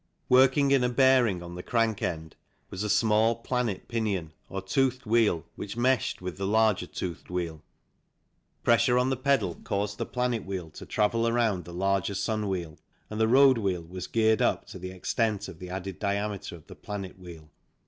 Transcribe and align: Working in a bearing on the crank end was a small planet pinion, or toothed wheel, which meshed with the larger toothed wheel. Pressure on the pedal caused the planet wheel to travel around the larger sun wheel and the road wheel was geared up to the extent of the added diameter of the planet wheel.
Working 0.29 0.71
in 0.71 0.83
a 0.83 0.89
bearing 0.89 1.43
on 1.43 1.53
the 1.53 1.61
crank 1.61 2.01
end 2.01 2.35
was 2.71 2.81
a 2.81 2.89
small 2.89 3.35
planet 3.35 3.87
pinion, 3.87 4.33
or 4.49 4.59
toothed 4.59 5.05
wheel, 5.05 5.45
which 5.55 5.77
meshed 5.77 6.23
with 6.23 6.37
the 6.39 6.47
larger 6.47 6.87
toothed 6.87 7.29
wheel. 7.29 7.61
Pressure 8.63 8.97
on 8.97 9.11
the 9.11 9.15
pedal 9.15 9.61
caused 9.63 9.99
the 9.99 10.07
planet 10.07 10.43
wheel 10.43 10.71
to 10.71 10.87
travel 10.87 11.27
around 11.27 11.65
the 11.65 11.71
larger 11.75 12.15
sun 12.15 12.49
wheel 12.49 12.79
and 13.11 13.21
the 13.21 13.27
road 13.27 13.59
wheel 13.59 13.83
was 13.83 14.07
geared 14.07 14.41
up 14.41 14.65
to 14.69 14.79
the 14.79 14.89
extent 14.89 15.47
of 15.47 15.59
the 15.59 15.69
added 15.69 15.99
diameter 15.99 16.55
of 16.55 16.65
the 16.65 16.75
planet 16.75 17.19
wheel. 17.19 17.51